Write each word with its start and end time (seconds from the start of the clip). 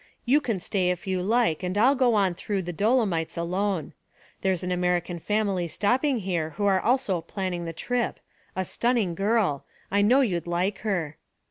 You 0.25 0.41
can 0.41 0.59
stay 0.59 0.89
if 0.89 1.05
you 1.05 1.21
like 1.21 1.61
and 1.61 1.77
I'll 1.77 1.93
go 1.93 2.15
on 2.15 2.33
through 2.33 2.63
the 2.63 2.73
Dolomites 2.73 3.37
alone. 3.37 3.93
There's 4.41 4.63
an 4.63 4.71
American 4.71 5.19
family 5.19 5.67
stopping 5.67 6.21
here 6.21 6.55
who 6.57 6.65
are 6.65 6.81
also 6.81 7.21
planning 7.21 7.65
the 7.65 7.71
trip 7.71 8.19
a 8.55 8.65
stunning 8.65 9.13
girl; 9.13 9.63
I 9.91 10.01
know 10.01 10.21
you'd 10.21 10.47
like 10.47 10.79
her. 10.79 11.17